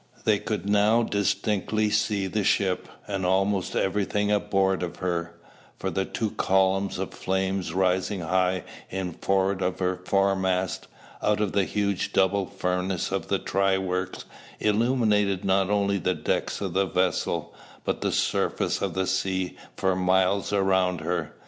[0.23, 5.35] They could now distinctly see the ship, and almost everything aboard of her;
[5.77, 10.87] for the two columns of flame rising high in forward of her foremast,
[11.21, 14.25] out of the huge double furnace of the "try works,"
[14.59, 19.95] illuminated not only the decks of the vessel, but the surface of the sea for
[19.95, 21.35] miles around her.